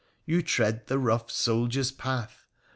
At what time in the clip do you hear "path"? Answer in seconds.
1.91-2.47